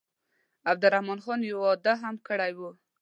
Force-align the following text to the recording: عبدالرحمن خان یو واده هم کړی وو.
عبدالرحمن 0.71 1.19
خان 1.25 1.39
یو 1.49 1.57
واده 1.65 1.93
هم 2.01 2.15
کړی 2.27 2.51
وو. 2.57 2.69